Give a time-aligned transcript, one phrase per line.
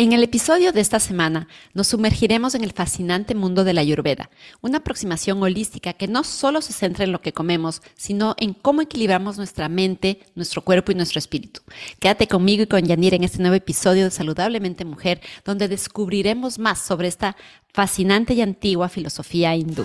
[0.00, 4.30] En el episodio de esta semana nos sumergiremos en el fascinante mundo de la Ayurveda,
[4.60, 8.80] una aproximación holística que no solo se centra en lo que comemos, sino en cómo
[8.80, 11.62] equilibramos nuestra mente, nuestro cuerpo y nuestro espíritu.
[11.98, 16.78] Quédate conmigo y con Yanir en este nuevo episodio de Saludablemente Mujer, donde descubriremos más
[16.78, 17.36] sobre esta
[17.72, 19.84] fascinante y antigua filosofía hindú.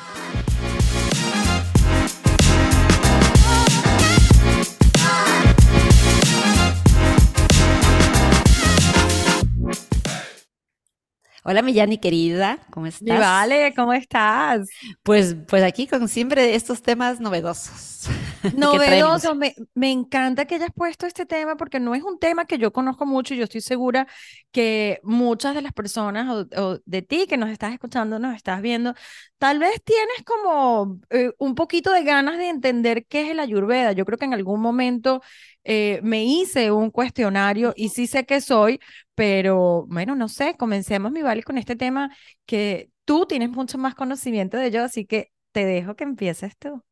[11.46, 13.20] Hola, Millani querida, ¿cómo estás?
[13.20, 14.70] vale, ¿cómo estás?
[15.04, 18.08] Pues, pues aquí con siempre estos temas novedosos.
[18.56, 22.58] Novedoso, me, me, encanta que hayas puesto este tema porque no es un tema que
[22.58, 24.08] yo conozco mucho y yo estoy segura
[24.52, 28.94] que muchas de las personas o, de ti que nos estás escuchando, nos estás viendo,
[29.38, 33.92] tal vez tienes como eh, un poquito de ganas de entender qué es el ayurveda.
[33.92, 35.22] Yo creo que en algún momento
[35.64, 38.80] eh, me hice un cuestionario y sí sé que soy,
[39.16, 42.10] pero bueno, no sé, comencemos mi vale con este tema
[42.46, 46.84] que tú tienes mucho más conocimiento de ello, así que te dejo que empieces tú.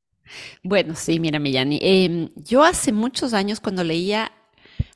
[0.64, 1.80] Bueno, sí, mira, Millani.
[1.82, 4.32] Em, yo hace muchos años cuando leía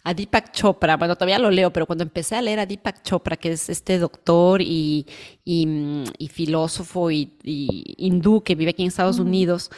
[0.03, 3.35] a Deepak Chopra, bueno, todavía lo leo, pero cuando empecé a leer a Deepak Chopra,
[3.37, 5.05] que es este doctor y,
[5.43, 9.71] y, filósofo y, hindú que vive aquí en Estados Unidos,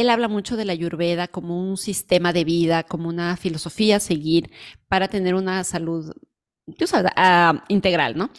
[0.00, 4.00] él habla mucho de la ayurveda como un sistema de vida, como una filosofía a
[4.00, 4.50] seguir
[4.88, 6.12] para tener una salud
[7.16, 8.30] ah, integral, ¿no?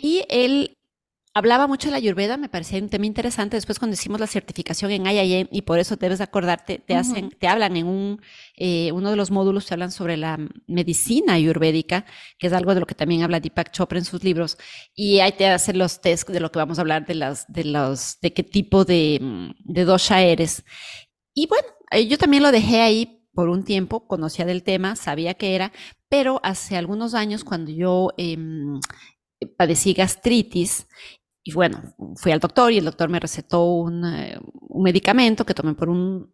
[0.00, 0.76] Y él
[1.34, 3.56] hablaba mucho de la ayurveda, me parecía un tema interesante.
[3.56, 7.48] Después cuando hicimos la certificación en IIM, y por eso debes acordarte, te hacen, te
[7.48, 8.20] hablan en un,
[8.56, 12.04] eh, uno de los módulos, te hablan sobre la medicina ayurvédica,
[12.38, 14.58] que es algo de lo que también habla Deepak Chopra en sus libros.
[14.94, 17.64] Y ahí te hacen los test de lo que vamos a hablar, de las, de
[17.64, 20.64] los, de qué tipo de, de dosha eres.
[21.34, 25.34] Y bueno, eh, yo también lo dejé ahí por un tiempo, conocía del tema, sabía
[25.34, 25.72] que era,
[26.10, 28.80] pero hace algunos años cuando yo em,
[29.56, 30.86] padecí gastritis
[31.44, 35.54] y bueno, fui al doctor y el doctor me recetó un, eh, un, medicamento que
[35.54, 36.32] tomé por un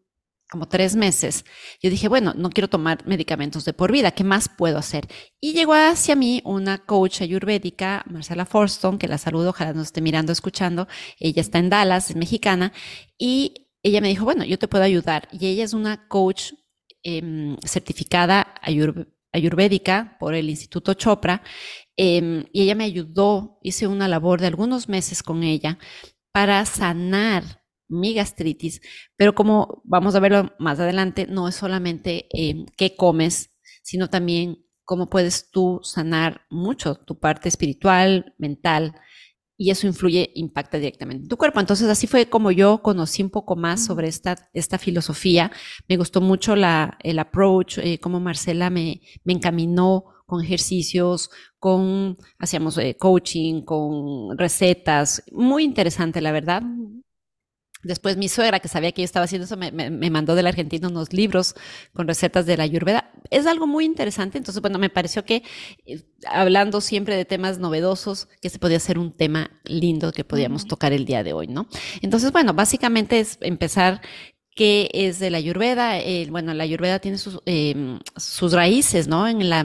[0.50, 1.44] como tres meses.
[1.82, 5.06] Yo dije, bueno, no quiero tomar medicamentos de por vida, ¿qué más puedo hacer?
[5.40, 10.00] Y llegó hacia mí una coach ayurvédica, Marcela Forston, que la saludo, ojalá nos esté
[10.00, 10.88] mirando, escuchando.
[11.18, 12.72] Ella está en Dallas, es mexicana,
[13.18, 15.28] y ella me dijo, bueno, yo te puedo ayudar.
[15.32, 16.52] Y ella es una coach
[17.02, 19.17] eh, certificada ayurvédica
[20.18, 21.42] por el Instituto Chopra
[22.00, 25.78] Em, y ella me ayudó, hice una labor de algunos meses con ella
[26.32, 28.80] para sanar mi gastritis,
[29.16, 33.50] pero como vamos a verlo más adelante, no es solamente em, qué comes,
[33.82, 38.94] sino también cómo puedes tú sanar mucho tu parte espiritual, mental,
[39.58, 41.60] y eso influye, impacta directamente en tu cuerpo.
[41.60, 45.50] Entonces, así fue como yo conocí un poco más sobre esta, esta filosofía.
[45.88, 52.18] Me gustó mucho la, el approach, eh, cómo Marcela me, me encaminó con ejercicios, con,
[52.38, 56.62] hacíamos eh, coaching, con recetas, muy interesante, la verdad.
[57.82, 60.88] Después mi suegra, que sabía que yo estaba haciendo eso, me, mandó de la Argentina
[60.88, 61.54] unos libros
[61.94, 63.07] con recetas de la Ayurveda.
[63.30, 64.38] Es algo muy interesante.
[64.38, 65.42] Entonces, bueno, me pareció que
[65.86, 70.66] eh, hablando siempre de temas novedosos, que se podía ser un tema lindo que podíamos
[70.66, 71.68] tocar el día de hoy, ¿no?
[72.02, 74.00] Entonces, bueno, básicamente es empezar
[74.54, 75.98] qué es de la Ayurveda.
[76.30, 79.28] bueno, la Ayurveda tiene sus, em, sus raíces, ¿no?
[79.28, 79.64] En la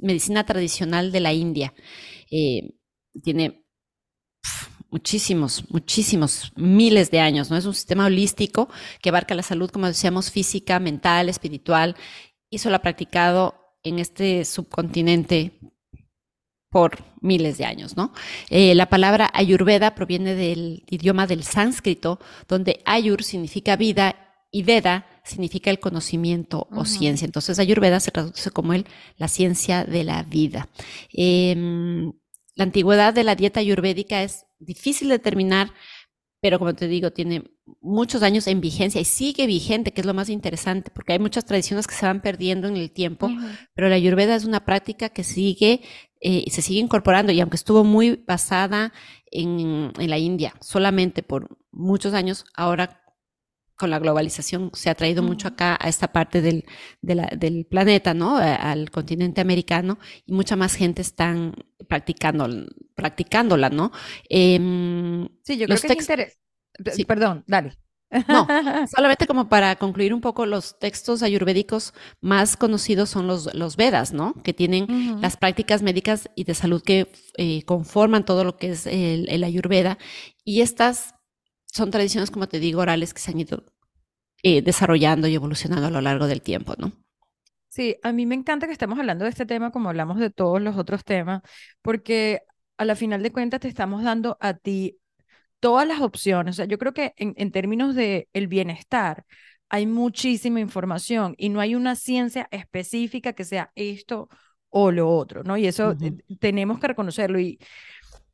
[0.00, 1.74] medicina tradicional de la India.
[2.30, 2.74] Eh,
[3.22, 3.64] tiene
[4.90, 7.56] muchísimos, muchísimos, miles de años, ¿no?
[7.56, 8.68] Es un sistema holístico
[9.00, 11.96] que abarca la salud, como decíamos, física, mental, espiritual,
[12.52, 15.58] y solo ha practicado en este subcontinente
[16.70, 18.12] por miles de años, ¿no?
[18.50, 24.16] Eh, la palabra ayurveda proviene del idioma del sánscrito, donde ayur significa vida
[24.50, 27.24] y Veda significa el conocimiento o ciencia.
[27.24, 28.86] Entonces, Ayurveda se traduce como el,
[29.16, 30.68] la ciencia de la vida.
[31.10, 32.12] Em,
[32.54, 35.72] la antigüedad de la dieta ayurvédica es difícil de determinar,
[36.42, 37.44] pero como te digo, tiene
[37.80, 41.44] muchos años en vigencia y sigue vigente, que es lo más interesante, porque hay muchas
[41.44, 43.30] tradiciones que se van perdiendo en el tiempo,
[43.74, 45.82] pero la ayurveda es una práctica que sigue
[46.20, 48.92] eh, se sigue incorporando y aunque estuvo muy basada
[49.30, 53.02] en, en la India solamente por muchos años, ahora
[53.76, 56.64] con la globalización se ha traído mucho acá a esta parte del,
[57.00, 58.36] del planeta, ¿no?
[58.36, 61.54] al continente americano y mucha más gente están
[61.92, 62.48] practicando,
[62.94, 63.92] practicándola, ¿no?
[64.30, 66.38] Em, sí, yo creo que es.
[66.94, 67.04] Sí.
[67.04, 67.76] Perdón, dale.
[68.28, 68.46] No,
[68.94, 71.92] solamente como para concluir un poco, los textos ayurvédicos
[72.22, 74.32] más conocidos son los, los Vedas, ¿no?
[74.42, 78.86] Que tienen las prácticas médicas y de salud que eh, conforman todo lo que es
[78.86, 79.98] el, el ayurveda.
[80.44, 81.14] Y estas
[81.66, 83.64] son tradiciones, como te digo, orales que se han ido
[84.42, 86.92] eh, desarrollando y evolucionando a lo largo del tiempo, ¿no?
[87.72, 90.60] Sí, a mí me encanta que estemos hablando de este tema como hablamos de todos
[90.60, 91.40] los otros temas,
[91.80, 92.42] porque
[92.76, 94.98] a la final de cuentas te estamos dando a ti
[95.60, 96.56] todas las opciones.
[96.56, 99.24] O sea, yo creo que en, en términos de el bienestar
[99.70, 104.28] hay muchísima información y no hay una ciencia específica que sea esto
[104.70, 105.56] o lo otro, ¿no?
[105.56, 107.40] Y eso eh, tenemos que reconocerlo.
[107.40, 107.58] Y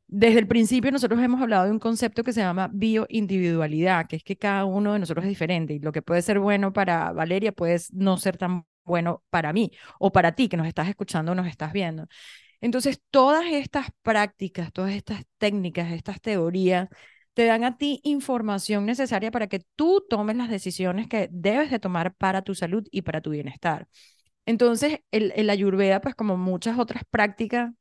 [0.07, 4.23] desde el principio nosotros hemos hablado de un concepto que se llama bioindividualidad, que es
[4.23, 7.51] que cada uno de nosotros es diferente y lo que puede ser bueno para Valeria
[7.53, 11.35] puede no ser tan bueno para mí o para ti que nos estás escuchando o
[11.35, 12.07] nos estás viendo.
[12.61, 16.89] Entonces, todas estas prácticas, todas estas técnicas, estas teorías,
[17.33, 21.79] te dan a ti información necesaria para que tú tomes las decisiones que debes de
[21.79, 23.87] tomar para tu salud y para tu bienestar.
[24.45, 27.71] Entonces, el, el ayurveda, pues como muchas otras prácticas,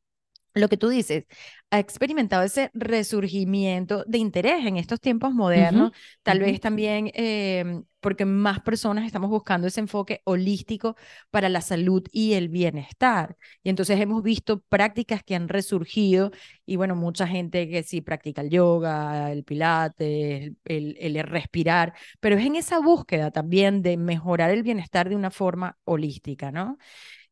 [0.55, 1.25] lo que tú dices,
[1.71, 5.93] ha experimentado ese resurgimiento de interés en estos tiempos modernos,
[6.23, 10.97] tal vez también em, porque más personas estamos buscando ese enfoque holístico
[11.31, 13.37] para la salud y el bienestar.
[13.63, 16.31] Y entonces hemos visto prácticas que han resurgido
[16.65, 22.37] y bueno, mucha gente que sí practica el yoga, el pilates, el, el respirar, pero
[22.37, 26.79] es en esa búsqueda también de mejorar el bienestar de una forma holística, ¿no?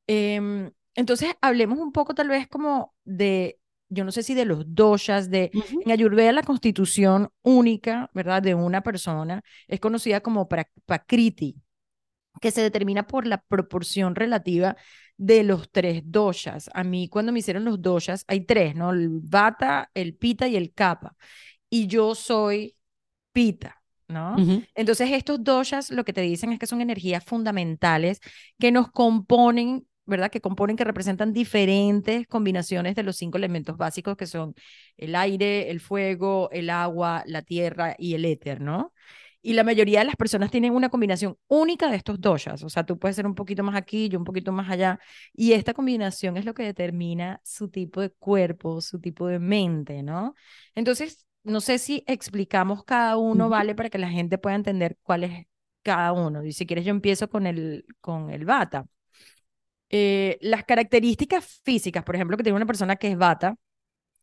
[0.07, 4.65] Em, entonces, hablemos un poco tal vez como de, yo no sé si de los
[4.75, 8.43] doshas, de, en Ayurveda la constitución única, ¿verdad?
[8.43, 11.57] De una persona es conocida como Prakriti,
[12.41, 14.77] que se determina por la proporción relativa
[15.17, 16.71] de los tres doshas.
[16.75, 18.91] A mí cuando me hicieron los doshas, hay tres, ¿no?
[18.91, 21.15] El Vata, el Pita y el Kapha.
[21.71, 22.77] Y yo soy
[23.33, 23.83] Pita.
[24.09, 24.37] ¿no?
[24.75, 28.21] Entonces estos doshas lo que te dicen es que son energías fundamentales
[28.59, 30.31] que nos componen ¿verdad?
[30.31, 34.55] Que componen, que representan diferentes combinaciones de los cinco elementos básicos que son
[34.97, 38.93] el aire, el fuego, el agua, la tierra y el éter, ¿no?
[39.43, 42.85] Y la mayoría de las personas tienen una combinación única de estos doshas, o sea,
[42.85, 44.99] tú puedes ser un poquito más aquí, yo un poquito más allá,
[45.33, 50.03] y esta combinación es lo que determina su tipo de cuerpo, su tipo de mente,
[50.03, 50.35] ¿no?
[50.75, 53.75] Entonces, no sé si explicamos cada uno, ¿vale?
[53.77, 55.47] Para que la gente pueda entender cuál es
[55.83, 56.45] cada uno.
[56.45, 58.87] Y si quieres, yo empiezo con el, con el bata.
[59.89, 63.57] Eh, las características físicas, por ejemplo, que tiene una persona que es bata,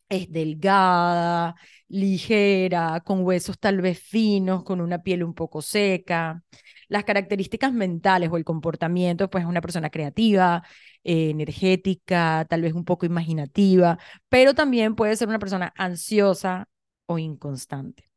[0.09, 1.55] es delgada,
[1.87, 6.43] ligera, con huesos tal vez finos, con una piel un poco seca.
[6.87, 10.63] Las características mentales o el comportamiento, pues es una persona creativa,
[11.03, 13.97] eh, energética, tal vez un poco imaginativa,
[14.29, 16.67] pero también puede ser una persona ansiosa
[17.07, 18.12] o inconstante.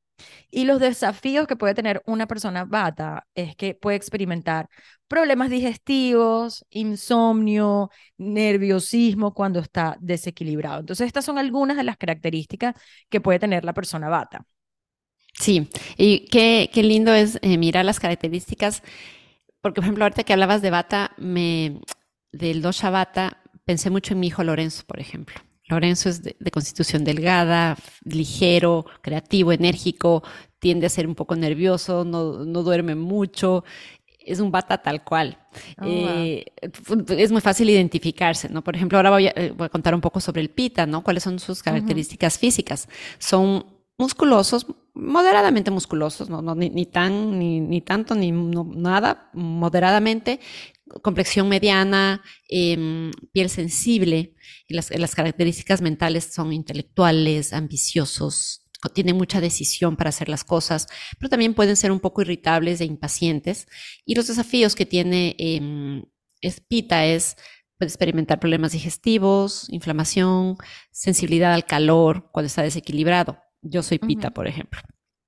[0.50, 4.68] Y los desafíos que puede tener una persona bata es que puede experimentar
[5.08, 10.80] problemas digestivos, insomnio, nerviosismo cuando está desequilibrado.
[10.80, 12.74] Entonces, estas son algunas de las características
[13.08, 14.44] que puede tener la persona bata.
[15.38, 15.68] Sí,
[15.98, 18.82] y qué, qué lindo es eh, mirar las características,
[19.60, 21.80] porque por ejemplo, ahorita que hablabas de bata, me,
[22.32, 25.36] del dosha bata, pensé mucho en mi hijo Lorenzo, por ejemplo.
[25.68, 30.22] Lorenzo es de, constitución delgada, ligero, creativo, enérgico,
[30.58, 33.64] tiende a ser un poco nervioso, no, no duerme mucho.
[34.18, 35.38] Es un bata tal cual.
[35.80, 36.44] Oh, eh,
[37.10, 38.62] es muy fácil identificarse, ¿no?
[38.62, 41.02] Por ejemplo, ahora voy a, eh, voy a, contar un poco sobre el pita, ¿no?
[41.02, 42.88] ¿Cuáles son sus características físicas?
[43.18, 43.64] Son
[43.98, 44.66] musculosos,
[45.06, 50.40] moderadamente musculosos, no, no ni, tan, ni, ni, tanto, ni nada, moderadamente,
[51.02, 54.34] complexión mediana, em, piel sensible,
[54.68, 58.62] y las, las, características mentales son intelectuales, ambiciosos,
[58.94, 60.86] tienen mucha decisión para hacer las cosas,
[61.18, 63.66] pero también pueden ser un poco irritables e impacientes.
[64.04, 66.04] Y los desafíos que tiene eh,
[66.40, 67.36] Espita es
[67.78, 70.56] puede experimentar problemas digestivos, inflamación,
[70.90, 73.38] sensibilidad al calor cuando está desequilibrado.
[73.62, 74.80] Yo soy Pita, por ejemplo.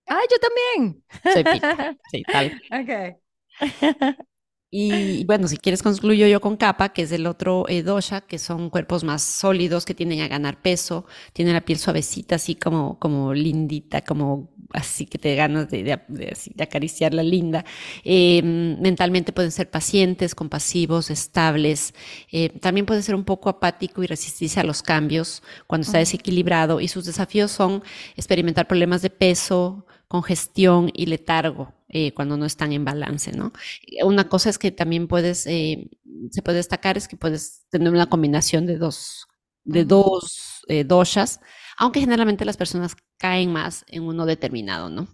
[0.08, 1.04] Ah, yo también.
[1.32, 1.96] Soy Pita.
[2.10, 2.62] Sí, tal.
[2.72, 3.18] Ok.
[4.70, 8.38] Y bueno, si quieres concluyo yo con capa, que es el otro eh, dosha, que
[8.38, 12.98] son cuerpos más sólidos, que tienden a ganar peso, tienen la piel suavecita, así como,
[12.98, 17.64] como lindita, como así que te ganas de, de, acariciarla linda.
[18.04, 21.94] Eh, mentalmente pueden ser pacientes, compasivos, estables.
[22.30, 26.80] Eh, también puede ser un poco apático y resistirse a los cambios cuando está desequilibrado.
[26.80, 27.82] Y sus desafíos son
[28.16, 33.52] experimentar problemas de peso, congestión y letargo eh, cuando no están en balance, ¿no?
[34.04, 35.90] Una cosa es que también puedes, eh,
[36.30, 39.26] se puede destacar es que puedes tener una combinación de dos,
[39.64, 41.40] de dos eh, doshas,
[41.78, 45.08] aunque generalmente las personas caen más en uno determinado, ¿no?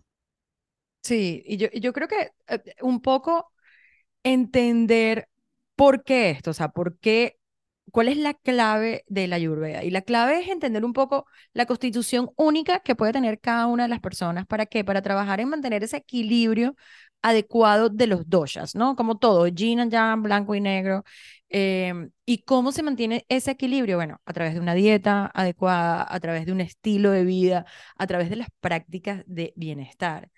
[1.02, 2.30] Sí, y yo, yo creo que
[2.82, 3.52] un poco
[4.24, 5.28] entender
[5.76, 7.38] por qué esto, o sea, por qué
[7.90, 9.84] ¿Cuál es la clave de la Ayurveda?
[9.84, 13.84] Y la clave es entender un poco la constitución única que puede tener cada una
[13.84, 14.46] de las personas.
[14.46, 14.84] ¿Para qué?
[14.84, 16.74] Para trabajar en mantener ese equilibrio
[17.22, 18.96] adecuado de los doshas, ¿no?
[18.96, 21.04] Como todo, yin and yang, blanco y negro.
[21.48, 23.96] Em, ¿Y cómo se mantiene ese equilibrio?
[23.96, 27.64] Bueno, a través de una dieta adecuada, a través de un estilo de vida,
[27.96, 30.30] a través de las prácticas de bienestar.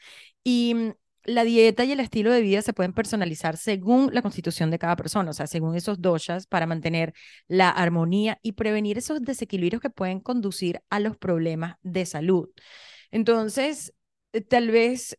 [0.45, 0.93] Y mm,
[1.27, 4.97] la dieta y el estilo de vida se pueden personalizar según la constitución de cada
[4.97, 7.13] persona, o sea, según esos doshas, para mantener
[7.49, 12.49] la armonía y prevenir esos desequilibrios que pueden conducir a los problemas de salud.
[13.11, 13.93] Entonces,
[14.33, 15.19] eh, tal vez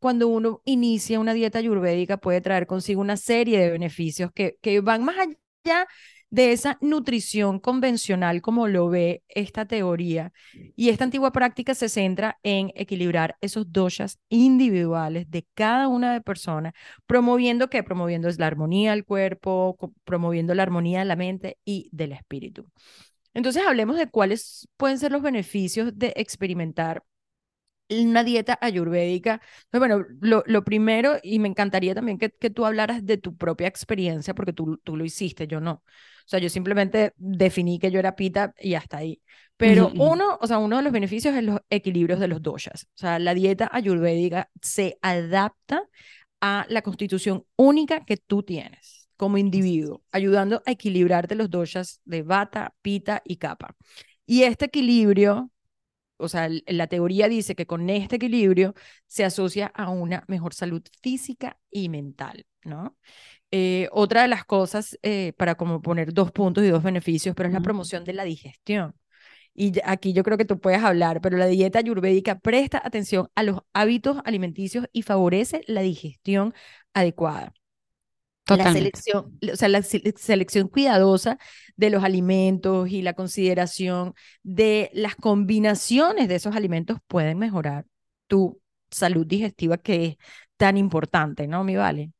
[0.00, 4.80] cuando uno inicia una dieta ayurvédica puede traer consigo una serie de beneficios que, que
[4.80, 5.86] van más allá
[6.30, 10.32] de esa nutrición convencional como lo ve esta teoría.
[10.76, 16.20] Y esta antigua práctica se centra en equilibrar esos doshas individuales de cada una de
[16.20, 16.74] personas,
[17.06, 21.88] promoviendo que promoviendo es la armonía del cuerpo, promoviendo la armonía de la mente y
[21.92, 22.66] del espíritu.
[23.34, 27.04] Entonces hablemos de cuáles pueden ser los beneficios de experimentar
[27.90, 29.40] una dieta ayurvédica.
[29.70, 33.36] Pues bueno, lo, lo, primero, y me encantaría también que, que, tú hablaras de tu
[33.36, 35.72] propia experiencia, porque tú, tú lo hiciste, yo no.
[35.72, 39.22] O sea, yo simplemente definí que yo era pita y hasta ahí.
[39.56, 42.84] Pero uno, o sea, uno de los beneficios es los equilibrios de los doshas.
[42.94, 45.82] O sea, la dieta ayurvédica se adapta
[46.40, 52.22] a la constitución única que tú tienes como individuo, ayudando a equilibrarte los doshas de
[52.22, 53.74] bata, pita y capa.
[54.24, 55.50] Y este equilibrio
[56.18, 58.74] o sea, la teoría dice que con este equilibrio
[59.06, 62.96] se asocia a una mejor salud física y mental, ¿no?
[63.50, 67.48] Eh, otra de las cosas, eh, para como poner dos puntos y dos beneficios, pero
[67.48, 68.94] es la promoción de la digestión.
[69.54, 73.42] Y aquí yo creo que tú puedes hablar, pero la dieta ayurvédica presta atención a
[73.42, 76.54] los hábitos alimenticios y favorece la digestión
[76.94, 77.52] adecuada.
[78.56, 81.38] La selección, o sea, la selección cuidadosa
[81.76, 87.86] de los alimentos y la consideración de las combinaciones de esos alimentos pueden mejorar
[88.26, 90.16] tu salud digestiva que es
[90.56, 92.12] tan importante, ¿no, mi vale?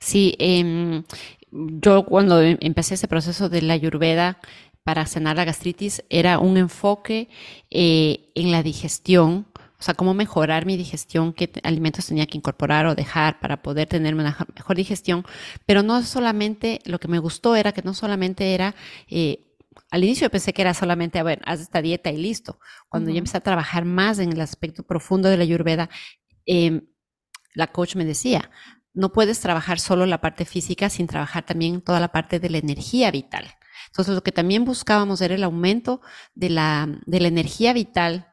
[0.00, 1.04] Sí, em,
[1.50, 4.38] yo cuando em, empecé ese proceso de la ayurveda
[4.84, 7.28] para sanar la gastritis era un enfoque
[7.70, 9.46] eh, en la digestión,
[9.78, 13.88] o sea, cómo mejorar mi digestión, qué alimentos tenía que incorporar o dejar para poder
[13.88, 15.24] tener una mejor digestión.
[15.66, 18.74] Pero no solamente, lo que me gustó era que no solamente era,
[19.08, 19.46] eh,
[19.90, 22.58] al inicio pensé que era solamente, a ver, haz esta dieta y listo.
[22.88, 25.90] Cuando yo empecé a trabajar más en el aspecto profundo de la ayurveda,
[26.46, 26.86] em,
[27.54, 28.50] la coach me decía,
[28.94, 32.58] no puedes trabajar solo la parte física sin trabajar también toda la parte de la
[32.58, 33.56] energía vital.
[33.88, 36.00] Entonces, lo que también buscábamos era el aumento
[36.34, 38.32] de la, de la energía vital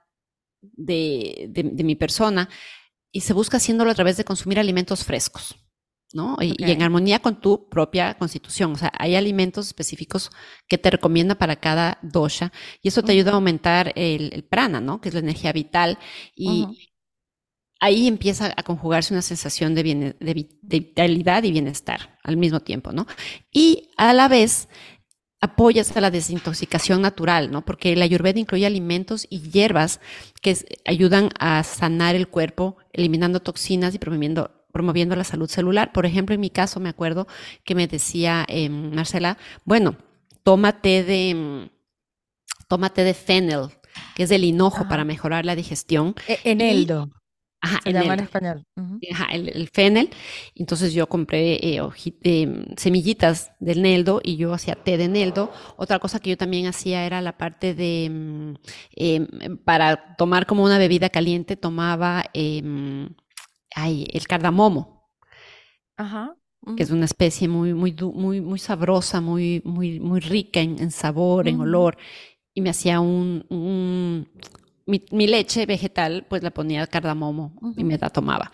[0.73, 2.49] de, de, mi persona
[3.11, 5.55] y se busca haciéndolo a través de consumir alimentos frescos.
[6.13, 6.37] ¿no?
[6.39, 8.73] Y, en armonía con tu propia constitución.
[8.73, 10.29] O sea, hay alimentos específicos
[10.67, 12.51] que te recomienda para cada dosha
[12.83, 15.01] y eso te ayuda a aumentar el, prana, ¿no?
[15.01, 15.97] Que es la energía vital.
[16.35, 16.67] Y,
[17.83, 19.83] ahí empieza a conjugarse una sensación de,
[20.61, 23.05] vitalidad y bienestar al mismo tiempo, ¿no?
[23.51, 24.69] Y a la vez
[25.43, 27.65] apoyas a la desintoxicación natural, ¿no?
[27.65, 29.99] Porque la ayurveda incluye alimentos y hierbas
[30.41, 35.91] que ayudan a sanar el cuerpo, eliminando toxinas y promoviendo, promoviendo la salud celular.
[35.91, 37.27] Por ejemplo, en mi caso me acuerdo
[37.65, 39.97] que me decía eh, Marcela, bueno,
[40.43, 41.69] tómate de,
[42.69, 43.67] tómate de fennel,
[44.15, 46.15] que es el hinojo para mejorar la digestión.
[46.25, 47.09] E, eneldo.
[47.63, 48.65] Ajá, en, español.
[49.13, 50.09] Ajá, el, fennel.
[50.53, 51.81] Entonces yo compré eh,
[52.23, 55.49] eh, semillitas del neldo y yo hacía té de neldo.
[55.77, 58.53] Otra cosa que yo también hacía era la parte de, mm,
[58.97, 63.09] em, para tomar como una bebida caliente, tomaba em,
[63.77, 65.07] el cardamomo.
[65.95, 66.35] Ajá.
[66.75, 71.47] Que es una especie muy, muy, muy, muy sabrosa, muy, muy, muy rica en, sabor,
[71.47, 71.95] en olor.
[72.53, 74.27] Y me hacía un
[74.85, 78.51] mi, leche vegetal, pues la ponía cardamomo y me la tomaba.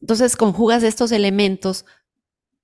[0.00, 1.84] Entonces, conjugas estos elementos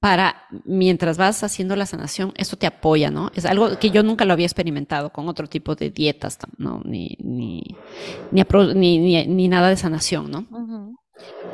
[0.03, 3.31] para, mientras vas haciendo la sanación, eso te apoya, ¿no?
[3.37, 6.83] Es algo que yo nunca lo había experimentado con otro tipo de dietas, ¿no?
[6.85, 7.63] Ni, ni,
[8.33, 10.47] ni, ni, nada de sanación, ¿no?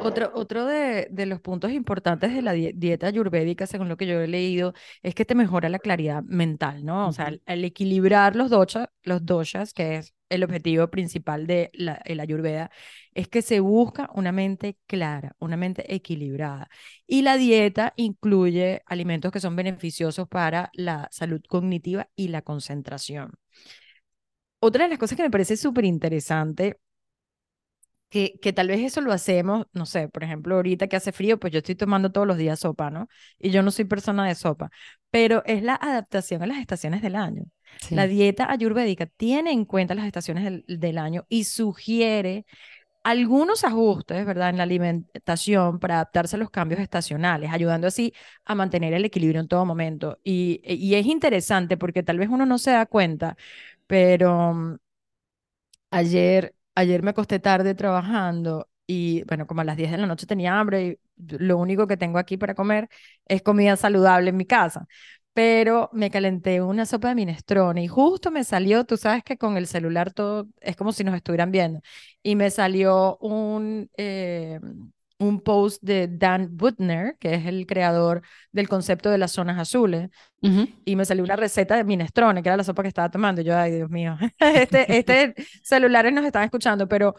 [0.03, 4.19] Otro, otro de, de, los puntos importantes de la dieta ayurvédica, según lo que yo
[4.21, 4.73] he leído,
[5.03, 7.09] es que te mejora la claridad mental, ¿no?
[7.09, 12.03] O sea, al, equilibrar los, doshas, los doshas, que es el objetivo principal de la,
[12.07, 12.71] ayurveda,
[13.15, 16.69] es que se busca una mente clara, una mente equilibrada.
[17.07, 23.33] Y la dieta incluye alimentos que son beneficiosos para la salud cognitiva y la concentración.
[24.61, 26.79] Otra de las cosas que me parece súper interesante
[28.09, 31.39] que, que, tal vez eso lo hacemos, no sé, por ejemplo, ahorita que hace frío,
[31.39, 33.09] pues yo estoy tomando todos los días sopa, ¿no?
[33.39, 34.71] Y yo no soy persona de sopa,
[35.11, 37.45] pero es la adaptación a las estaciones del año.
[37.93, 42.47] La dieta ayurvédica tiene en cuenta las estaciones del, del año y sugiere
[43.05, 48.13] algunos ajustes, ¿verdad?, en la alimentación para adaptarse a los cambios estacionales, ayudando así
[48.45, 50.19] a mantener el equilibrio en todo momento.
[50.25, 53.37] Y, y es interesante porque tal vez uno no se da cuenta,
[53.87, 54.77] pero mm,
[55.91, 60.27] ayer, ayer me acosté tarde trabajando y bueno, como a las 10 de la noche
[60.27, 62.89] tenía hambre y lo único que tengo aquí para comer
[63.27, 64.87] es comida saludable en mi casa.
[65.33, 69.57] Pero me calenté una sopa de minestrone y justo me salió, tú sabes que con
[69.57, 71.81] el celular todo es como si nos estuvieran viendo,
[72.23, 74.59] y me salió un, eh,
[75.19, 80.11] un post de Dan Butner, que es el creador del concepto de las zonas azules,
[80.41, 83.43] y me salió una receta de minestrone, que era la sopa que estaba tomando.
[83.43, 87.15] Yo, ay, Dios mío, este, este celulares nos están escuchando, pero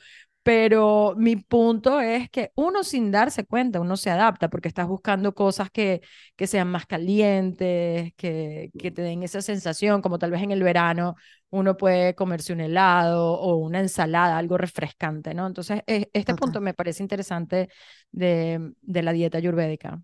[0.50, 5.36] pero mi punto es que uno sin darse cuenta, uno se adapta porque estás buscando
[5.36, 6.02] cosas que,
[6.36, 10.64] que sean más calientes, que, que te den esa sensación, como tal vez en el
[10.64, 11.16] verano
[11.52, 15.46] uno puede comerse un helado o una ensalada, algo refrescante, ¿no?
[15.46, 17.70] Entonces, este punto me parece interesante
[18.12, 20.02] de, de la dieta ayurvédica.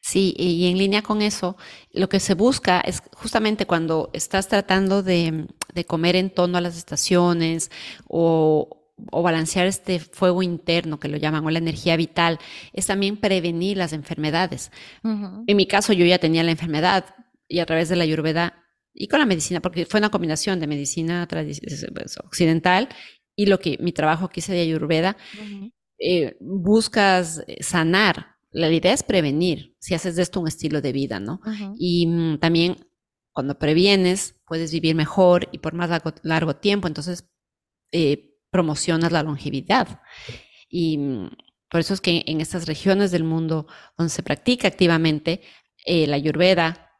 [0.00, 1.56] Sí, y en línea con eso,
[1.92, 6.60] lo que se busca es justamente cuando estás tratando de, de comer en torno a
[6.60, 7.70] las estaciones
[8.06, 8.77] o,
[9.10, 12.38] o balancear este fuego interno que lo llaman o la energía vital,
[12.72, 14.70] es también prevenir las enfermedades.
[15.02, 17.14] En mi caso yo ya tenía la enfermedad
[17.46, 18.64] y a través de la ayurveda
[18.94, 22.88] y con la medicina, porque fue una combinación de medicina pues, occidental
[23.36, 25.16] y lo que mi trabajo que hice de ayurveda,
[25.98, 28.36] eh, buscas sanar.
[28.50, 31.40] La idea es prevenir, si haces de esto un estilo de vida, ¿no?
[31.78, 32.76] Y mm, también
[33.32, 36.88] cuando previenes, puedes vivir mejor y por más largo, tiempo.
[36.88, 37.28] Entonces,
[37.92, 40.00] eh, promocionas la longevidad.
[40.68, 41.30] Y mm,
[41.70, 45.42] por eso es que en estas regiones del mundo donde se practica activamente
[45.84, 46.92] eh, la ayurveda,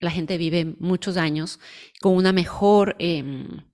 [0.00, 1.60] la gente vive muchos años
[2.00, 3.64] con una mejor em,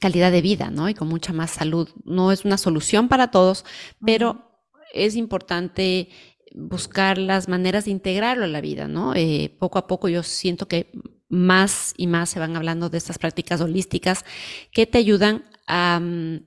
[0.00, 0.88] calidad de vida, ¿no?
[0.88, 1.88] Y con mucha más salud.
[2.04, 3.64] No es una solución para todos,
[4.04, 4.62] pero
[4.94, 6.08] es importante
[6.54, 9.14] buscar las maneras de integrarlo en la vida, ¿no?
[9.14, 10.92] Eh, poco a poco yo siento que
[11.28, 14.24] más y más se van hablando de estas prácticas holísticas
[14.72, 16.00] que te ayudan a,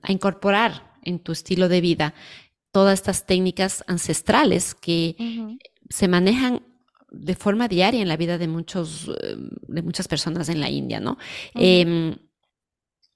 [0.08, 2.14] incorporar en tu estilo de vida
[2.72, 5.16] todas estas técnicas ancestrales que
[5.88, 6.62] se manejan
[7.10, 9.10] de forma diaria en la vida de muchos,
[9.68, 11.18] de muchas personas en la India, ¿no?
[11.54, 12.16] Em,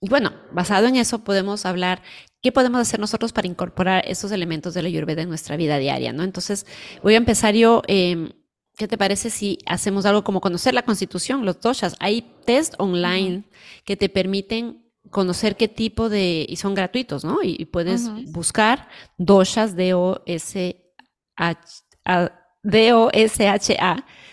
[0.00, 2.02] y bueno, basado en eso podemos hablar
[2.42, 6.12] qué podemos hacer nosotros para incorporar esos elementos de la Ayurveda en nuestra vida diaria,
[6.12, 6.22] ¿no?
[6.22, 6.66] Entonces,
[7.02, 7.82] voy a empezar yo.
[7.88, 8.30] Em,
[8.76, 11.96] ¿Qué te parece si hacemos algo como conocer la constitución, los doshas?
[11.98, 13.44] Hay test online
[13.84, 17.38] que te permiten conocer qué tipo de, y son gratuitos, ¿no?
[17.42, 20.76] Y, puedes buscar doshas, D-O-S-H-A,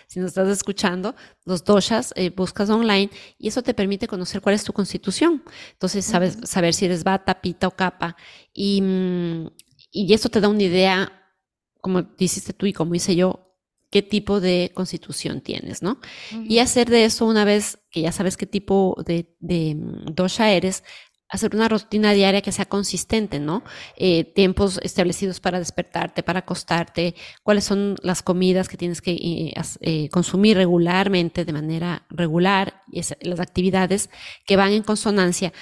[0.07, 4.55] si nos estás escuchando, los doshas, eh, buscas online y eso te permite conocer cuál
[4.55, 5.41] es tu constitución.
[5.71, 8.17] Entonces, sabes, saber si eres bata, pita o capa.
[8.53, 9.47] Y, mm,
[9.91, 11.31] y eso te da una idea,
[11.79, 13.52] como hiciste tú y como hice yo,
[13.93, 15.99] qué tipo de constitución tienes, ¿no?
[16.31, 20.49] Y hacer de eso una vez que ya sabes qué tipo de, de mm, dosha
[20.49, 20.83] eres,
[21.29, 23.63] hacer una rutina diaria que sea consistente, ¿no?
[23.95, 29.53] Eh, tiempos establecidos para despertarte, para acostarte, cuáles son las comidas que tienes que eh,
[29.81, 34.09] eh, consumir regularmente, de manera regular, y las actividades
[34.47, 35.53] que van en consonancia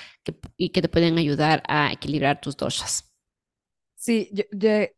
[0.56, 3.11] y que te pueden ayudar a equilibrar tus doshas.
[4.04, 4.32] Sí,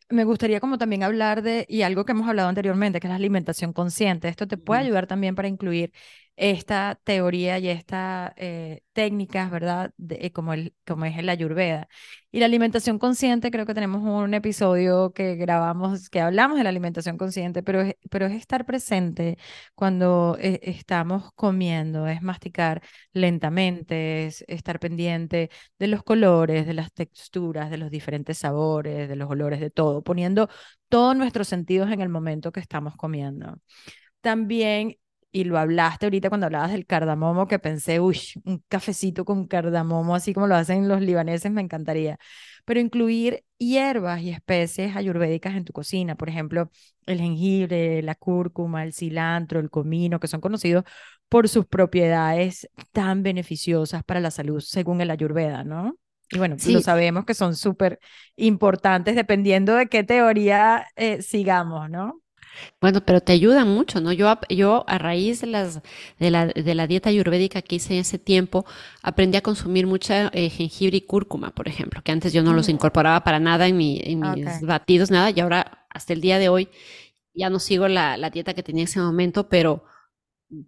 [0.09, 3.15] me gustaría como también hablar de, y algo que hemos hablado anteriormente, que es la
[3.17, 4.29] alimentación consciente.
[4.29, 5.91] Esto te puede ayudar también para incluir
[6.35, 9.93] esta teoría y estas eh, técnicas, ¿verdad?
[9.97, 10.73] De, como, el,
[11.05, 11.87] es el ayurveda.
[12.31, 16.69] Y la alimentación consciente, creo que tenemos un episodio que grabamos, que hablamos de la
[16.69, 19.37] alimentación consciente, pero es, pero es estar presente
[19.75, 22.81] cuando eh, estamos comiendo, es masticar
[23.13, 29.15] lentamente, es estar pendiente de los colores, de las texturas, de los diferentes sabores, de
[29.15, 30.49] los olores, de todo, poniendo
[30.89, 33.57] todos nuestros sentidos en el momento que estamos comiendo.
[34.21, 34.97] También
[35.33, 40.15] y lo hablaste ahorita cuando hablabas del cardamomo, que pensé, uy, un cafecito con cardamomo,
[40.15, 42.19] así como lo hacen los libaneses, me encantaría.
[42.65, 46.69] Pero incluir hierbas y especies ayurvédicas en tu cocina, por ejemplo,
[47.07, 50.83] el jengibre, la cúrcuma, el cilantro, el comino, que son conocidos
[51.29, 55.97] por sus propiedades tan beneficiosas para la salud según el ayurveda, ¿no?
[56.29, 57.99] Y bueno, lo sabemos que son súper
[58.35, 62.22] importantes dependiendo de qué teoría eh, sigamos, ¿no?
[62.79, 64.11] Bueno, pero te ayudan mucho, ¿no?
[64.11, 65.81] Yo, yo a raíz de, las,
[66.19, 68.65] de, la, de la dieta ayurvédica que hice en ese tiempo,
[69.01, 72.67] aprendí a consumir mucha eh, jengibre y cúrcuma, por ejemplo, que antes yo no los
[72.67, 72.71] mm.
[72.71, 76.49] incorporaba para nada en, mi, en mis batidos, nada, y ahora, hasta el día de
[76.49, 76.69] hoy,
[77.33, 79.83] ya no sigo la, la dieta que tenía en ese momento, pero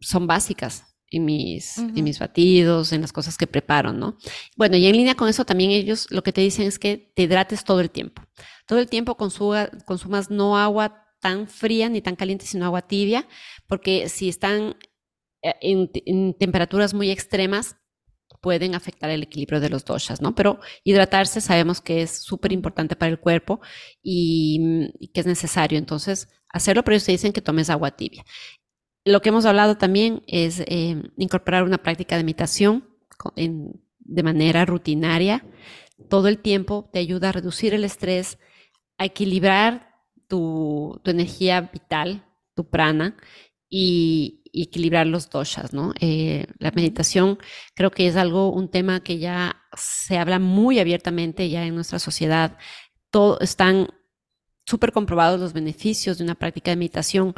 [0.01, 0.85] son básicas.
[1.11, 4.17] en mis, en mis batidos, en las cosas que preparo, ¿no?
[4.57, 7.23] Bueno, y en línea con eso también ellos lo que te dicen es que te
[7.23, 8.23] hidrates todo el tiempo.
[8.65, 13.27] Todo el tiempo consumas no agua tan fría ni tan caliente, sino agua tibia,
[13.65, 14.77] porque si están
[15.41, 17.77] eh, en, temperaturas muy extremas,
[18.41, 20.35] pueden afectar el equilibrio de los doshas, ¿no?
[20.35, 23.59] Pero hidratarse sabemos que es súper importante para el cuerpo
[24.03, 25.79] y, que es necesario.
[25.79, 28.23] Entonces, hacerlo, pero ellos te dicen que tomes agua tibia.
[29.03, 32.87] Lo que hemos hablado también es eh, incorporar una práctica de meditación
[33.33, 35.43] de manera rutinaria.
[36.07, 38.37] Todo el tiempo te ayuda a reducir el estrés,
[38.99, 39.94] a equilibrar
[40.27, 43.17] tu, energía vital, tu prana,
[43.69, 45.93] y, equilibrar los doshas, ¿no?
[45.99, 47.39] Eh, la meditación
[47.75, 51.99] creo que es algo, un tema que ya se habla muy abiertamente ya en nuestra
[51.99, 52.57] sociedad.
[53.11, 53.89] Todo, están
[54.65, 57.33] súper comprobados los beneficios de una práctica de meditación.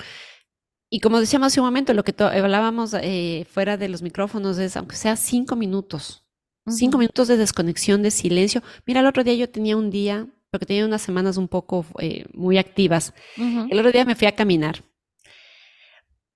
[0.89, 4.78] Y como decíamos hace un momento, lo que hablábamos eh, fuera de los micrófonos es,
[4.78, 6.26] aunque sea cinco minutos,
[6.67, 8.63] cinco minutos de desconexión, de silencio.
[8.86, 12.26] Mira, el otro día yo tenía un día, porque tenía unas semanas un poco eh,
[12.34, 13.14] muy activas.
[13.38, 14.84] El otro día me fui a caminar,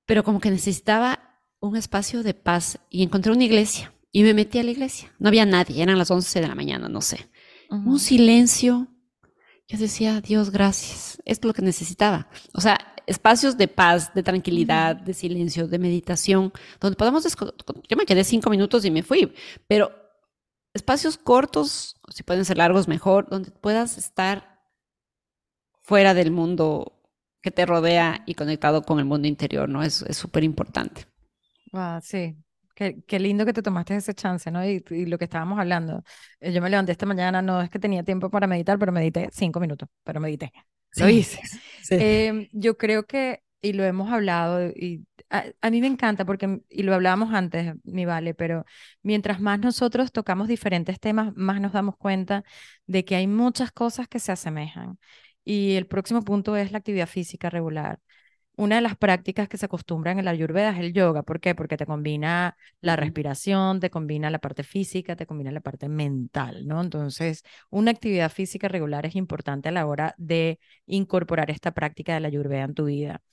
[0.06, 4.60] pero como que necesitaba un espacio de paz y encontré una iglesia y me metí
[4.60, 5.13] a la iglesia.
[5.19, 7.30] No había nadie, eran las 11 de la mañana, no sé.
[7.69, 8.88] Un silencio.
[9.67, 11.21] Yo decía, Dios, gracias.
[11.24, 12.28] Esto es lo que necesitaba.
[12.54, 17.26] O sea, espacios de paz, de tranquilidad, de silencio, de meditación, donde podamos...
[17.88, 19.34] Yo me quedé cinco minutos y me fui,
[19.67, 20.00] pero
[20.73, 24.62] espacios cortos, si pueden ser largos, mejor, donde puedas estar
[25.81, 26.99] fuera del mundo
[27.41, 29.84] que te rodea y conectado con el mundo interior, ¿no?
[29.84, 31.05] Es súper importante.
[31.73, 32.36] Ah, sí,
[32.75, 34.65] Qué, qué, lindo que te tomaste ese chance, ¿no?
[34.65, 36.03] Y, y, lo que estábamos hablando.
[36.39, 39.29] Eh, yo me levanté esta mañana, no es que tenía tiempo para meditar, pero medité
[39.31, 40.51] cinco minutos, pero medité.
[40.95, 41.41] Lo hice.
[41.89, 46.84] Em, yo creo que, y lo hemos hablado, y a, mí me encanta porque, y
[46.84, 48.65] lo hablábamos antes, mi vale, pero
[49.04, 52.43] mientras más nosotros tocamos diferentes temas, más nos damos cuenta
[52.88, 54.97] de que hay muchas cosas que se asemejan.
[55.43, 58.00] Y el próximo punto es la actividad física regular
[58.62, 61.24] una de las prácticas que se acostumbran en la ayurveda es el yoga.
[61.24, 61.56] ¿Por qué?
[61.56, 66.67] Porque te combina la respiración, te combina la parte física, te combina la parte mental,
[66.67, 66.80] ¿no?
[66.80, 72.19] Entonces, una actividad física regular es importante a la hora de incorporar esta práctica de
[72.19, 73.24] la ayurveda en tu vida.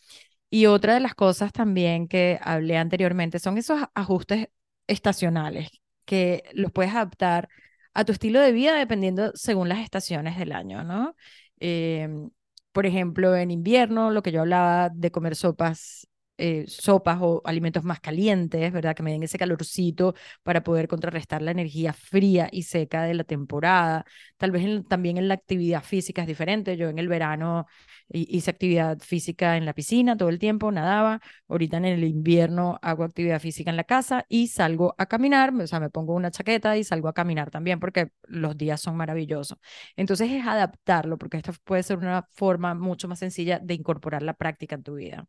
[0.51, 4.49] Y otra de las cosas también que hablé anteriormente son esos ajustes
[4.87, 5.71] estacionales
[6.07, 7.51] que los puedes adaptar
[7.93, 11.15] a tu estilo de vida dependiendo según las estaciones del año, ¿no?
[11.61, 12.31] Em,
[12.79, 16.07] por ejemplo, en invierno, lo que yo hablaba de comer sopas,
[16.39, 18.95] eh, sopas o alimentos más calientes, ¿verdad?
[18.97, 23.25] Que me den ese calorcito para poder contrarrestar la energía fría y seca de la
[23.25, 24.05] temporada.
[24.37, 26.77] Tal vez también en la actividad física es diferente.
[26.77, 27.67] Yo en el verano
[28.11, 31.21] hice actividad física en la piscina todo el tiempo, nadaba.
[31.49, 35.67] Ahorita en el invierno hago actividad física en la casa y salgo a caminar, o
[35.67, 39.59] sea, me pongo una chaqueta y salgo a caminar también porque los días son maravillosos.
[39.97, 44.35] Entonces es adaptarlo, porque esta puede ser una forma mucho más sencilla de incorporar la
[44.35, 45.27] práctica en tu vida.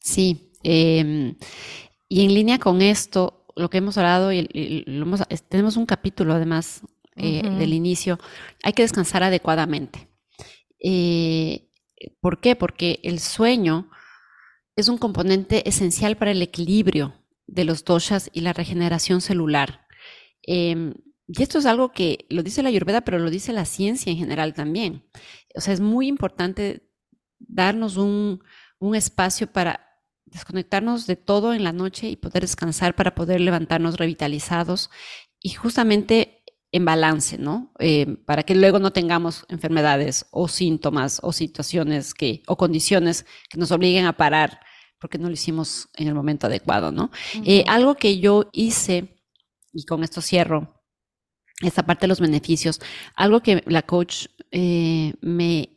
[0.00, 1.36] Sí, em,
[2.08, 4.84] y en línea con esto, lo que hemos hablado, y,
[5.48, 6.82] tenemos un capítulo además
[7.16, 8.18] eh, del inicio,
[8.62, 10.08] hay que descansar adecuadamente.
[10.82, 11.68] Eh,
[12.20, 12.56] ¿Por qué?
[12.56, 13.90] Porque el sueño
[14.74, 17.14] es un componente esencial para el equilibrio
[17.46, 19.86] de los doshas y la regeneración celular.
[20.42, 20.94] Em,
[21.26, 24.18] y esto es algo que lo dice la Ayurveda, pero lo dice la ciencia en
[24.18, 25.04] general también.
[25.54, 26.88] O sea, es muy importante
[27.38, 28.42] darnos un,
[28.78, 29.89] un espacio para
[30.30, 34.90] desconectarnos de todo en la noche y poder descansar para poder levantarnos revitalizados
[35.40, 37.72] y justamente en balance, ¿no?
[37.78, 43.58] Eh, para que luego no tengamos enfermedades o síntomas o situaciones que, o condiciones que
[43.58, 44.60] nos obliguen a parar
[45.00, 47.10] porque no lo hicimos en el momento adecuado, ¿no?
[47.44, 49.16] Eh, algo que yo hice,
[49.72, 50.76] y con esto cierro
[51.62, 52.80] esta parte de los beneficios,
[53.16, 55.68] algo que la coach eh, me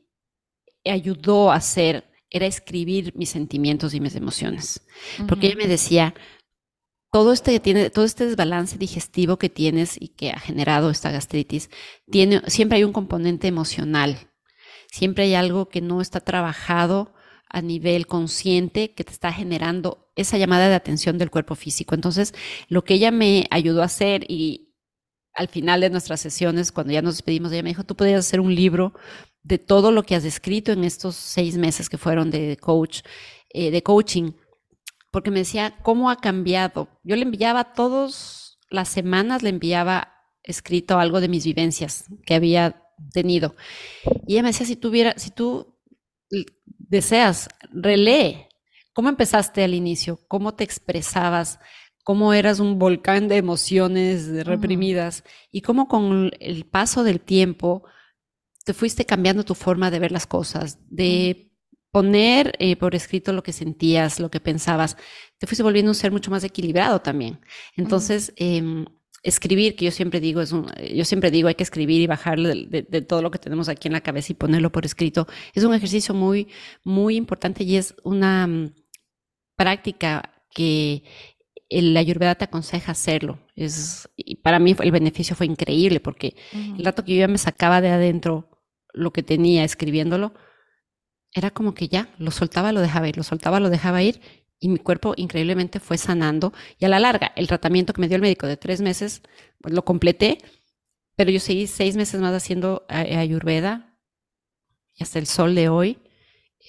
[0.86, 4.82] ayudó a hacer era escribir mis sentimientos y mis emociones.
[5.28, 6.16] Porque ella me decía,
[7.12, 11.70] todo este, tiene, todo este desbalance digestivo que tienes y que ha generado esta gastritis,
[12.10, 14.32] tiene, siempre hay un componente emocional.
[14.92, 17.14] Siempre hay algo que no está trabajado
[17.50, 21.94] a nivel consciente que te está generando esa llamada de atención del cuerpo físico.
[21.94, 22.34] Entonces,
[22.68, 24.74] lo que ella me ayudó a hacer y
[25.36, 28.40] al final de nuestras sesiones, cuando ya nos despedimos, ella me dijo, tú podrías hacer
[28.40, 28.94] un libro
[29.44, 33.02] de todo lo que has escrito en estos seis meses que fueron de coach,
[33.50, 34.32] eh, de coaching
[35.14, 36.88] porque me decía cómo ha cambiado.
[37.04, 42.82] Yo le enviaba todas las semanas, le enviaba escrito algo de mis vivencias que había
[43.12, 43.56] tenido.
[44.26, 45.78] Y ella me decía, si tuviera, si tú
[46.66, 48.50] deseas, relee.
[48.92, 50.20] ¿Cómo empezaste al inicio?
[50.28, 51.60] ¿Cómo te expresabas?
[52.04, 57.84] cómo eras un volcán de emociones reprimidas y cómo con el paso del tiempo
[58.64, 61.52] te fuiste cambiando tu forma de ver las cosas, de
[61.92, 64.98] poner eh, por escrito lo que sentías, lo que pensabas,
[65.38, 67.40] te fuiste volviendo un ser mucho más equilibrado también.
[67.76, 68.86] Entonces, em,
[69.22, 72.40] escribir, que yo siempre digo, es un, yo siempre digo, hay que escribir y bajar
[72.40, 75.28] de, todo lo que tenemos aquí en la cabeza y ponerlo por escrito.
[75.54, 76.48] Es un ejercicio muy,
[76.84, 78.74] muy importante y es una mm,
[79.56, 81.04] práctica que
[81.70, 83.40] la Ayurveda te aconseja hacerlo.
[83.56, 87.38] Es, y para mí el beneficio fue increíble porque el rato que yo ya me
[87.38, 88.53] sacaba de adentro
[88.94, 90.34] lo que tenía escribiéndolo,
[91.34, 94.22] era como que ya, lo soltaba, lo dejaba ir, lo soltaba, lo dejaba ir
[94.60, 96.54] y mi cuerpo increíblemente fue sanando.
[96.80, 99.22] Y a la larga, el tratamiento que me dio el médico de tres meses,
[99.60, 100.38] pues lo completé,
[101.16, 104.00] pero yo seguí seis meses más haciendo Ayurveda
[104.96, 106.00] y hasta el sol de hoy,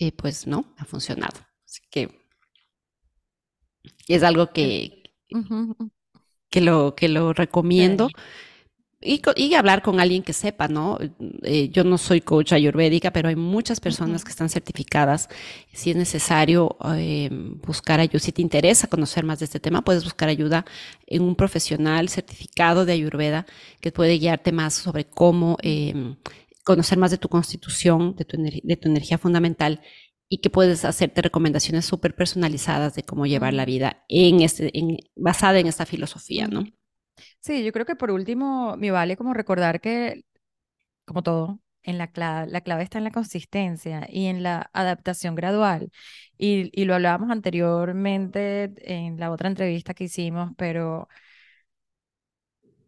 [0.00, 1.38] eh, pues no, ha funcionado.
[1.64, 2.08] Así que
[4.08, 5.14] es algo que,
[6.50, 8.08] que, lo, que lo recomiendo.
[9.06, 10.98] Y, hablar con alguien que sepa, ¿no?
[11.42, 15.28] Eh, yo no soy coach ayurvédica, pero hay muchas personas que están certificadas.
[15.74, 17.28] Si es necesario eh,
[17.66, 20.64] buscar ayuda, si te interesa conocer más de este tema, puedes buscar ayuda
[21.06, 23.44] en un profesional certificado de ayurveda
[23.82, 26.16] que puede guiarte más sobre cómo em,
[26.64, 29.82] conocer más de tu constitución, de tu, de tu energía fundamental
[30.30, 34.96] y que puedes hacerte recomendaciones súper personalizadas de cómo llevar la vida en este, en,
[35.14, 36.64] basada en esta filosofía, ¿no?
[37.44, 40.24] Sí, yo creo que por último me vale como recordar que,
[41.06, 45.34] como todo, en la clave, la clave está en la consistencia y en la adaptación
[45.36, 45.90] gradual.
[46.38, 51.08] Y, y lo hablábamos anteriormente en la otra entrevista que hicimos, pero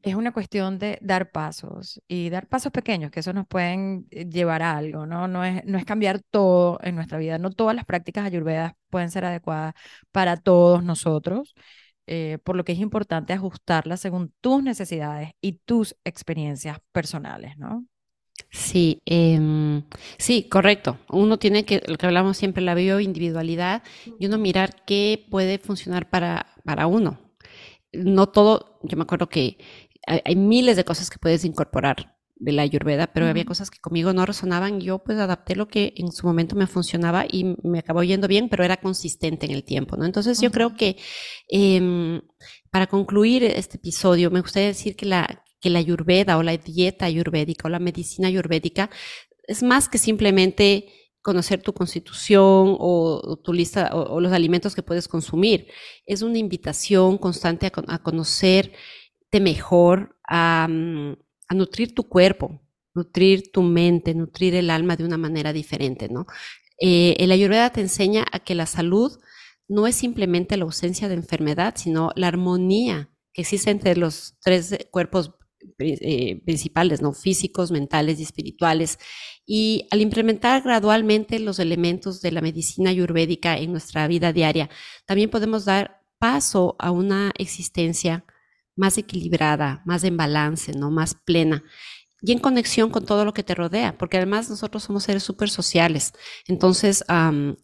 [0.02, 4.26] es una cuestión de dar pasos y dar pasos pequeños, que eso nos pueden eh,
[4.28, 5.26] llevar a algo, ¿no?
[5.28, 7.38] No es, no es cambiar todo en nuestra vida.
[7.38, 9.74] No todas las prácticas ayurvedas pueden ser adecuadas
[10.12, 11.54] para todos nosotros.
[12.06, 17.84] Eh, por lo que es importante ajustarla según tus necesidades y tus experiencias personales, ¿no?
[18.50, 19.82] Sí, em,
[20.18, 20.98] sí, correcto.
[21.10, 23.82] Uno tiene que, lo que hablamos siempre, la bioindividualidad
[24.18, 27.18] y uno mirar qué puede funcionar para, para uno.
[27.92, 29.58] No todo, yo me acuerdo que
[30.06, 34.12] hay, miles de cosas que puedes incorporar de la ayurveda, pero había cosas que conmigo
[34.12, 34.80] no resonaban.
[34.80, 38.48] Yo pues adapté lo que en su momento me funcionaba y me acabó yendo bien,
[38.48, 40.04] pero era consistente en el tiempo, ¿no?
[40.04, 40.96] Entonces yo creo que
[41.48, 42.20] em,
[42.70, 47.06] para concluir este episodio, me gustaría decir que la, que la ayurveda o la dieta
[47.06, 48.90] ayurvédica o la medicina ayurvédica
[49.48, 55.08] es más que simplemente conocer tu constitución o, tu lista o, los alimentos que puedes
[55.08, 55.68] consumir.
[56.04, 60.68] Es una invitación constante a, a conocerte mejor, a
[61.48, 62.60] a nutrir tu cuerpo,
[62.94, 66.26] nutrir tu mente, nutrir el alma de una manera diferente, ¿no?
[66.80, 69.18] Eh, el Ayurveda te enseña a que la salud
[69.68, 74.76] no es simplemente la ausencia de enfermedad, sino la armonía que existe entre los tres
[74.90, 75.32] cuerpos
[75.78, 77.12] eh, principales, ¿no?
[77.12, 78.98] Físicos, mentales y espirituales.
[79.44, 84.70] Y al implementar gradualmente los elementos de la medicina ayurvédica en nuestra vida diaria,
[85.06, 88.24] también podemos dar paso a una existencia
[88.76, 90.90] más equilibrada, más en balance, ¿no?
[90.90, 91.64] Más plena
[92.22, 95.50] y en conexión con todo lo que te rodea, porque además nosotros somos seres súper
[95.50, 96.12] sociales.
[96.46, 97.56] Entonces, al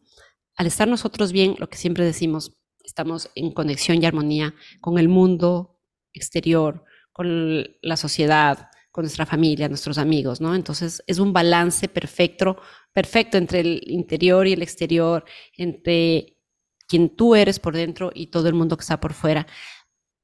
[0.58, 2.52] estar nosotros bien, lo que siempre decimos,
[2.84, 5.80] estamos en conexión y armonía con el mundo
[6.12, 10.54] exterior, con la sociedad, con nuestra familia, nuestros amigos, ¿no?
[10.54, 12.58] Entonces, es un balance perfecto,
[12.92, 15.24] perfecto entre el interior y el exterior,
[15.56, 16.38] entre
[16.86, 19.46] quien tú eres por dentro y todo el mundo que está por fuera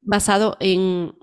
[0.01, 1.15] basado en,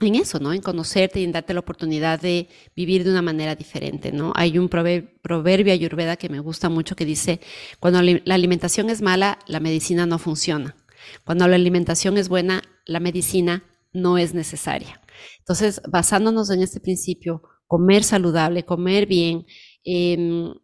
[0.00, 0.52] eso, ¿no?
[0.52, 4.32] En conocerte y en darte la oportunidad de vivir de una manera diferente, ¿no?
[4.36, 7.40] Hay un proverbio ayurveda que me gusta mucho que dice,
[7.80, 10.76] cuando la alimentación es mala, la medicina no funciona.
[11.24, 15.00] Cuando la alimentación es buena, la medicina no es necesaria.
[15.38, 19.46] Entonces, basándonos en este principio, comer saludable, comer bien,
[19.84, 20.54] em,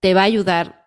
[0.00, 0.86] te va a ayudar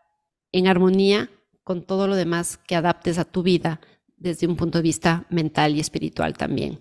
[0.51, 1.29] en armonía
[1.63, 3.79] con todo lo demás que adaptes a tu vida
[4.23, 6.79] desde un punto de vista mental y espiritual también.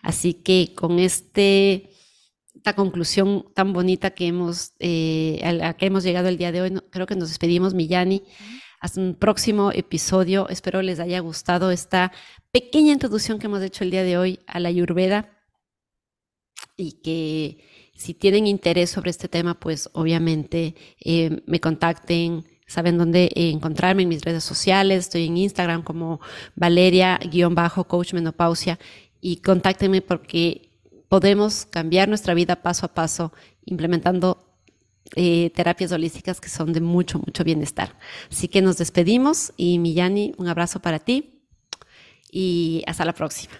[0.00, 1.90] Así que con este,
[2.54, 5.40] esta conclusión tan bonita que hemos, eh,
[5.76, 8.22] que hemos llegado el día de hoy, creo que nos despedimos, Millani.
[8.80, 10.48] Hasta un próximo episodio.
[10.48, 12.12] Espero les haya gustado esta
[12.52, 15.32] pequeña introducción que hemos hecho el día de hoy a la Ayurveda
[16.76, 17.64] y que
[17.96, 24.08] si tienen interés sobre este tema, pues obviamente eh, me contacten Saben dónde encontrarme en
[24.08, 25.04] mis redes sociales.
[25.04, 26.20] Estoy en Instagram como
[26.56, 28.78] Valeria-Coach Menopausia
[29.20, 30.70] y contáctenme porque
[31.08, 33.32] podemos cambiar nuestra vida paso a paso
[33.66, 34.44] implementando
[35.16, 37.96] eh, terapias holísticas que son de mucho, mucho bienestar.
[38.30, 41.42] Así que nos despedimos y Millani, un abrazo para ti
[42.30, 43.54] y hasta la próxima.